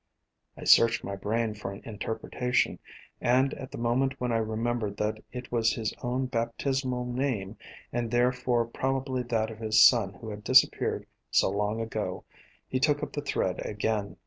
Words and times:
I 0.57 0.63
searched 0.63 1.03
my 1.03 1.15
brain 1.15 1.53
for 1.53 1.71
an 1.71 1.83
interpretation, 1.85 2.79
and 3.21 3.53
at 3.53 3.69
the 3.69 3.77
mo 3.77 3.95
ment 3.95 4.19
when 4.19 4.31
I 4.31 4.37
remembered 4.37 4.97
that 4.97 5.23
it 5.31 5.51
was 5.51 5.73
his 5.73 5.93
own 6.01 6.25
baptismal 6.25 7.05
name 7.05 7.55
and 7.93 8.09
therefore 8.09 8.65
probably 8.65 9.21
that 9.21 9.51
of 9.51 9.59
his 9.59 9.83
son 9.83 10.13
who 10.15 10.29
had 10.31 10.43
dis 10.43 10.63
appeared 10.63 11.05
so 11.29 11.51
long 11.51 11.79
ago, 11.81 12.23
he 12.67 12.79
took 12.79 13.03
up 13.03 13.13
the 13.13 13.21
thread 13.21 13.63
again. 13.63 14.17